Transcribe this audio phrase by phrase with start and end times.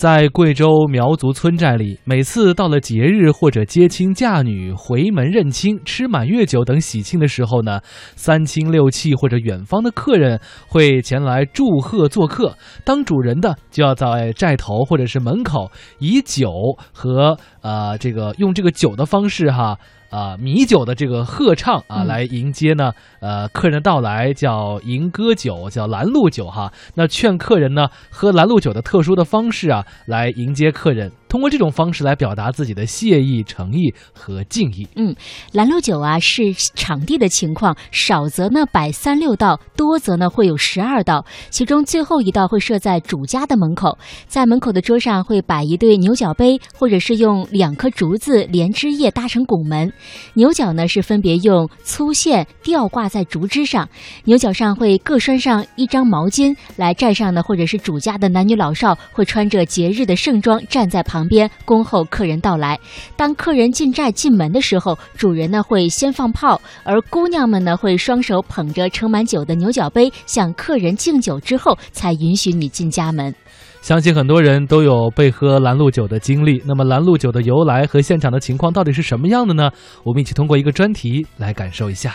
[0.00, 7.80] 在贵州苗族村寨里，每次到了节日或者接亲嫁女、回门认亲、吃满月酒等喜庆的时候呢，
[8.16, 12.56] 三亲六戚或者远方的客人会前来祝贺做客。
[12.82, 16.50] 当主人的就要在寨头或者是门口以酒
[16.94, 19.76] 和呃这个用这个酒的方式哈。
[20.10, 26.72] 啊，米酒的这个贺唱啊，来迎接呢，呃，客人的到来叫迎歌酒，叫拦路酒哈。
[26.94, 31.10] 那劝客人呢喝拦路酒的特殊的方式啊，来迎接客人。
[31.30, 34.86] 通过这种方式来表达自己的谢意、诚意和敬意。
[34.96, 35.14] 嗯，
[35.52, 41.24] 拦路酒啊是场地的情况，少则呢摆三六道，多则呢会有十二道。
[41.48, 49.92] 其中最后一道会设在主家的门口，在门口的桌上会摆一对牛角杯，或者是用两棵竹子连枝叶搭成拱门。
[50.34, 53.88] 牛角呢是分别用粗线吊挂在竹枝上，
[54.24, 56.56] 牛角上会各拴上一张毛巾。
[56.74, 61.19] 来站上呢，或者是主家的男女老少会穿着节日的盛装站在旁。
[61.20, 62.78] 旁边恭候客人到来。
[63.14, 73.34] 当客人进寨进门的时候，主人呢会先放炮，而姑娘们呢会双手捧着盛满酒的牛角杯，向客人敬酒之后，才允许你进家门。
[73.82, 76.62] 相信很多人都有被喝拦路酒的经历。
[76.66, 79.70] 那么拦路酒的由来和现场的情况到底是什么样的呢？
[80.04, 82.14] 我们一起通过一个专题来感受一下。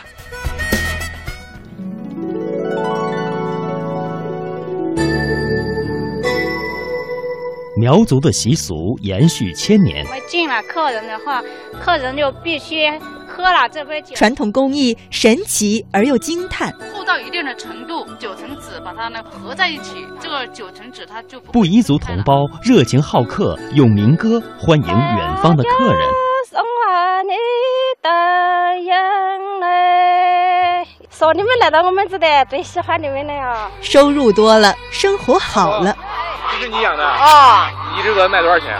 [7.86, 10.04] 苗族的习俗延续千年。
[10.06, 11.40] 我们进了客人的话，
[11.80, 12.90] 客人就必须
[13.28, 14.16] 喝了这杯酒。
[14.16, 16.74] 传统工艺神奇而又惊叹。
[16.96, 26.10] 厚到一定的程度，九层纸把它呢合在一起，这个九层纸它就布依族同胞热情好客，用民歌欢迎远方的客人。
[31.12, 33.70] 说你们来到我们这的，最喜欢你们了呀！
[33.80, 35.96] 收入多了，生活好了。
[36.66, 37.70] 这是你养的啊？
[37.96, 38.76] 一只鹅卖多少钱？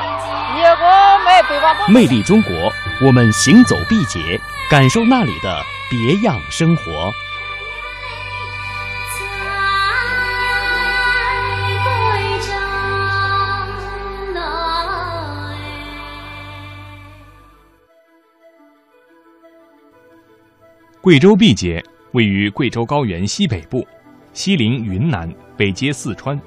[0.58, 0.76] 一个
[1.24, 1.88] 卖百八。
[1.88, 7.14] 魅力中国，我们行走毕节，感受那里的别样生活。
[21.02, 23.88] 贵州毕节位于贵州高原西北部，
[24.34, 26.42] 西临云南，北接四川。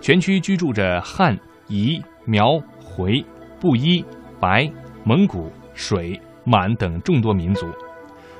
[0.00, 1.38] 全区居住着汉、
[1.68, 3.22] 彝、苗、回、
[3.60, 4.02] 布依、
[4.40, 4.70] 白、
[5.04, 7.66] 蒙古、水、满等众多民族，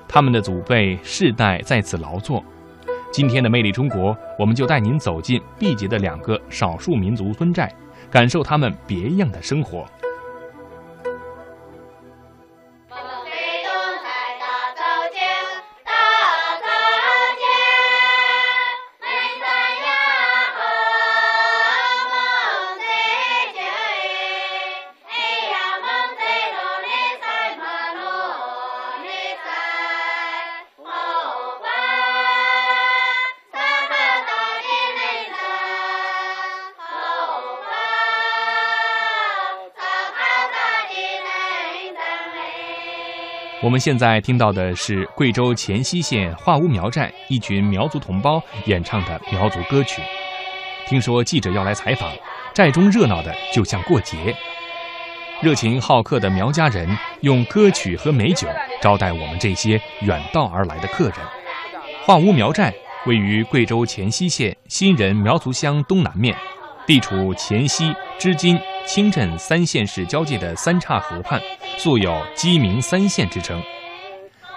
[0.09, 2.43] 他们的祖辈世代在此劳作。
[3.13, 7.71] 今天的魅力中国，我们就带您走进毕节的两个少数民族村寨，
[8.11, 9.85] 感受他们别样的生活。
[43.63, 50.01] 我们现在听到的是贵州黔西县化屋苗寨一群苗族同胞演唱的苗族歌曲。
[50.89, 52.11] 听说记者要来采访，
[52.55, 54.35] 寨中热闹的就像过节。
[55.43, 56.89] 热情好客的苗家人
[57.21, 58.49] 用歌曲和美酒
[58.81, 61.15] 招待我们这些远道而来的客人。
[62.07, 62.73] 化屋苗寨
[63.05, 66.35] 位于贵州黔西县新人苗族乡东南面，
[66.87, 68.59] 地处黔西、织金。
[68.93, 71.41] 清镇三县市交界的三岔河畔，
[71.79, 73.63] 素有“鸡鸣三县”之称。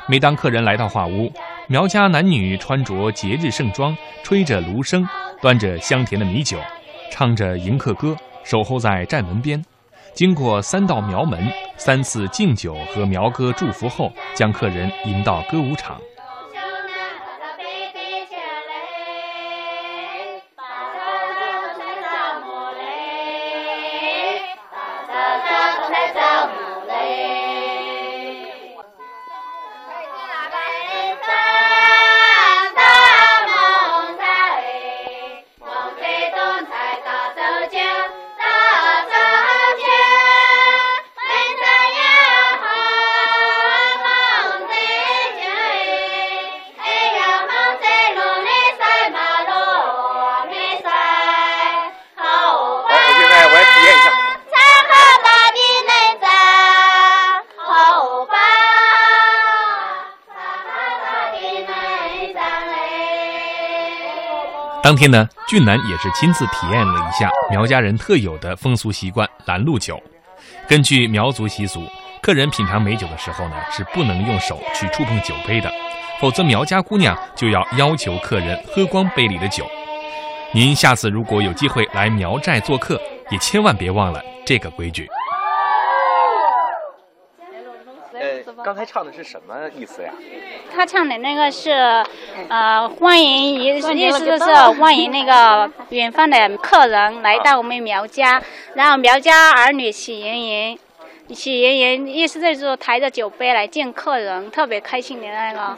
[0.08, 1.32] 每当客人来到画屋，
[1.68, 5.08] 苗家男女穿着节日盛装，吹着芦笙，
[5.40, 6.58] 端着香甜的米酒，
[7.12, 9.64] 唱着迎客歌，守候在寨门边。
[10.16, 16.02] 经过三道苗门，三次敬酒和苗歌祝福后，将客人引到歌舞场。
[64.84, 69.98] 当天呢，俊男也是亲自体验了一下苗家人特有的风俗习惯——拦路酒。
[70.68, 71.88] 根据苗族习俗，
[72.22, 75.72] 客人品尝美酒的时候呢，是不能用手去触碰酒杯的，
[76.20, 79.66] 否则苗家姑娘就要要求客人喝光杯里的酒。
[80.52, 83.00] 您下次如果有机会来苗寨做客，
[83.32, 85.08] 也千万别忘了这个规矩。
[88.14, 90.12] 呃，刚才唱的是什么意思呀？
[90.74, 91.72] 他唱的那个是，
[92.50, 93.94] 呃，欢迎意意思
[94.24, 98.42] 就是欢迎那个远方的客人来到我们苗家，
[98.76, 100.80] 然后苗家儿女喜盈盈，
[101.30, 105.78] 喜盈盈意思就是抬着酒杯来见客人，特别开心的那个。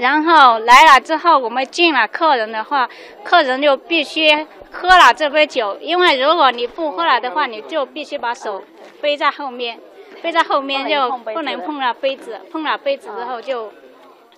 [0.00, 2.88] 然后来了之后，我们敬了客人的话，
[3.22, 8.62] 客人就必须喝了这杯酒，因为如果你不喝了的话，你就必须把手
[9.00, 9.78] 背在后面。
[10.26, 13.72] 背在后面就不能碰了杯子，碰了杯子之后就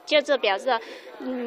[0.05, 0.79] 就是表示，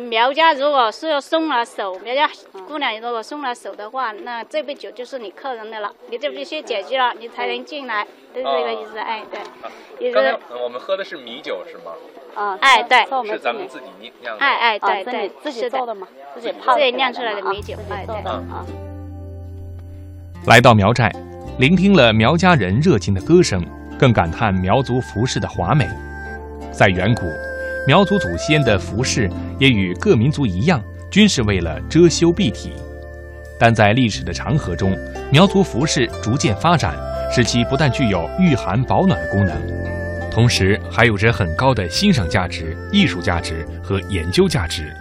[0.09, 2.27] 苗家如果是松了手，苗家
[2.67, 8.03] 姑娘如果松了手的话，那这杯酒就是你客人的了，你就必须解决了，你才能进来，
[8.33, 8.97] 就是这个意思。
[8.97, 9.39] 哎，对，
[9.99, 10.39] 也是。
[10.63, 11.91] 我们喝的是米酒是吗？
[12.33, 13.85] 啊，哎，对，是咱们自己
[14.21, 14.35] 酿。
[14.39, 18.15] 哎哎，对对，自己做的嘛，自己泡，自己酿出来的米酒，哎对。
[18.15, 18.65] 啊。
[20.47, 21.11] 来到苗寨，
[21.59, 23.63] 聆听了苗家人热情的歌声。
[24.01, 25.87] 更感叹苗族服饰的华美。
[26.71, 27.21] 在远古，
[27.85, 32.73] 苗族祖先的服饰也与各民族一样，均是为了遮羞蔽体。
[33.59, 34.97] 但在历史的长河中，
[35.31, 36.97] 苗族服饰逐渐发展，
[37.31, 39.55] 使其不但具有御寒保暖的功能，
[40.31, 44.91] 同时还有着很高的欣赏价值、艺术价值和研究价值。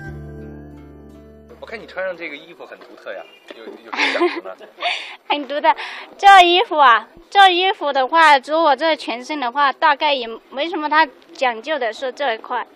[1.58, 3.22] 我看你穿上这个衣服很独特呀，
[3.56, 4.50] 有有什么讲究呢？
[5.30, 5.74] 很毒的，
[6.18, 7.08] 这衣服啊。
[7.30, 12.66] 这衣服的话，如果这全身的话，大概也没什么它讲究的是这一块。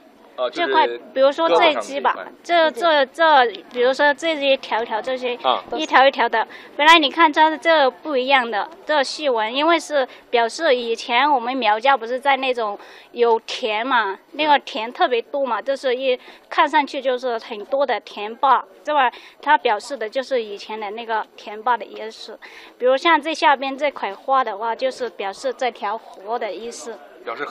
[0.52, 5.38] 这块，比如说这一只吧，这这这，比如说这些条条这些，
[5.76, 6.46] 一条一条的。
[6.76, 12.78] 本来你看它这不一样的这细纹，因为是表示以前我们苗家不是在那种
[13.12, 19.10] 有田嘛，那个田特别多嘛，就是一看上去就是很多的田坝，这吧？
[19.40, 22.38] 它表示的就是以前的那个田坝的意思。
[22.78, 26.98] 比如像这下边这块花的话，就是表示这条河的意思。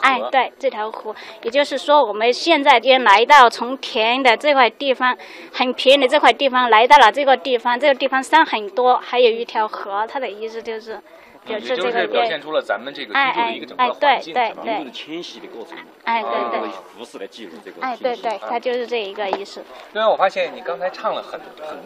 [0.01, 5.17] 哎，对，这条河，也就是说，我们现在就来到从田的这块地方，
[5.51, 10.99] 很平的这块地方，来到了这个地方，这个地方山很多，还有一条河，它的意思就是。
[11.45, 14.63] 也就是表现出了咱们这个居住的一个整个环境，是吧？
[14.63, 19.61] 民族的迁徙的过程，哎，对对，服饰来记录这个，哎，对对，它就是这一个意思。
[19.91, 21.77] 对啊，我发现你刚才唱了很很，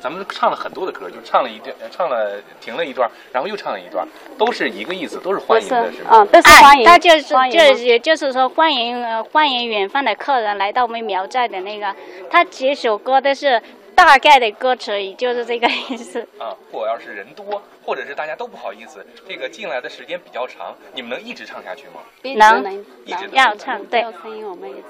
[0.00, 4.06] 咱们唱了很多的歌，就唱了一段，唱了停了一段，然后又唱了一段，
[4.38, 6.10] 都是一个意思，都是欢迎的，是吗？
[6.12, 6.84] 嗯，都是欢迎。
[6.84, 11.94] 他就是就也就是说欢迎欢迎远方的客人来到我们苗寨的那个，
[12.30, 13.60] 他几首歌都是。
[14.04, 16.56] 大概的歌词也就是这个意思啊。
[16.72, 22.00] 或要是人多，或者是大家都不好意思，这个进来的时间比较长，你们能一直唱下去吗？
[22.22, 24.04] 能，一直要唱，对，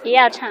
[0.04, 0.48] 也要唱。